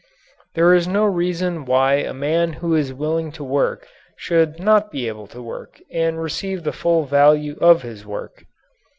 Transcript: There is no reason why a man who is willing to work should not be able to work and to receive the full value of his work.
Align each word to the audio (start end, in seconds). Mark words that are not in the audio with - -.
There 0.55 0.73
is 0.73 0.87
no 0.87 1.05
reason 1.05 1.63
why 1.63 1.97
a 1.97 2.11
man 2.11 2.53
who 2.53 2.73
is 2.73 2.91
willing 2.91 3.31
to 3.33 3.43
work 3.43 3.87
should 4.15 4.59
not 4.59 4.91
be 4.91 5.07
able 5.07 5.27
to 5.27 5.43
work 5.43 5.79
and 5.91 6.15
to 6.15 6.19
receive 6.21 6.63
the 6.63 6.71
full 6.73 7.05
value 7.05 7.55
of 7.61 7.83
his 7.83 8.03
work. 8.03 8.45